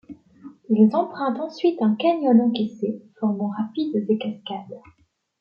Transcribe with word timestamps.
Ils 0.71 0.95
empruntent 0.95 1.39
ensuite 1.39 1.79
un 1.79 1.93
canyon 1.93 2.41
encaissé 2.41 2.99
formant 3.19 3.51
rapides 3.55 4.03
et 4.09 4.17
cascades. 4.17 4.81